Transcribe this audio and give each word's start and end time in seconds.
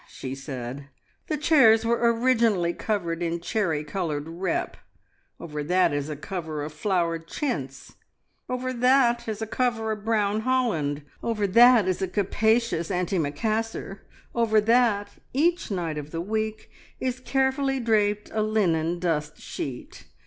she 0.07 0.33
said. 0.33 0.87
"The 1.27 1.37
chairs 1.37 1.85
were 1.85 2.11
originally 2.15 2.73
covered 2.73 3.21
in 3.21 3.39
cherry 3.39 3.83
coloured 3.83 4.25
repp, 4.27 4.73
over 5.39 5.61
that 5.65 5.93
is 5.93 6.09
a 6.09 6.15
cover 6.15 6.63
of 6.63 6.73
flowered 6.73 7.27
chintz, 7.27 7.93
over 8.49 8.73
that 8.73 9.27
is 9.27 9.43
a 9.43 9.45
cover 9.45 9.91
of 9.91 10.03
brown 10.03 10.39
holland, 10.39 11.03
over 11.21 11.45
that 11.45 11.87
is 11.87 12.01
a 12.01 12.07
capacious 12.07 12.89
antimacassar, 12.89 13.99
over 14.33 14.59
that, 14.59 15.19
each 15.33 15.69
night 15.69 15.99
of 15.99 16.09
the 16.09 16.19
week, 16.19 16.71
is 16.99 17.19
carefully 17.19 17.79
draped 17.79 18.31
a 18.33 18.41
linen 18.41 18.97
dust 18.97 19.39
sheet. 19.39 20.05